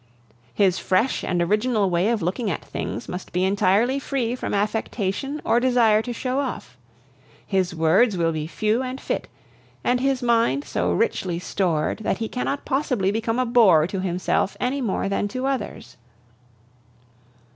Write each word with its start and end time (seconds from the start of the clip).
His 0.55 0.79
fresh 0.79 1.23
and 1.23 1.43
original 1.43 1.87
way 1.91 2.09
of 2.09 2.23
looking 2.23 2.49
at 2.49 2.65
things 2.65 3.07
must 3.07 3.31
be 3.31 3.43
entirely 3.43 3.99
free 3.99 4.33
from 4.35 4.51
affectation 4.51 5.39
or 5.45 5.59
desire 5.59 6.01
to 6.01 6.11
show 6.11 6.39
off. 6.39 6.75
His 7.45 7.75
words 7.75 8.17
will 8.17 8.31
be 8.31 8.47
few 8.47 8.81
and 8.81 8.99
fit, 8.99 9.27
and 9.83 9.99
his 9.99 10.23
mind 10.23 10.63
so 10.63 10.91
richly 10.91 11.37
stored, 11.37 11.99
that 11.99 12.17
he 12.17 12.27
cannot 12.27 12.65
possibly 12.65 13.11
become 13.11 13.37
a 13.37 13.45
bore 13.45 13.85
to 13.85 13.99
himself 13.99 14.57
any 14.59 14.81
more 14.81 15.07
than 15.07 15.27
to 15.27 15.45
others. 15.45 15.97